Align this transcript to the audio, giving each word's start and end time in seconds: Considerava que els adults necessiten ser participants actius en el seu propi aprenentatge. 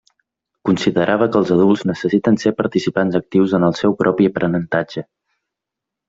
Considerava 0.67 1.25
que 1.33 1.37
els 1.41 1.51
adults 1.55 1.83
necessiten 1.89 2.39
ser 2.43 2.53
participants 2.61 3.17
actius 3.19 3.53
en 3.59 3.67
el 3.67 3.75
seu 3.81 3.93
propi 4.01 4.31
aprenentatge. 4.31 5.05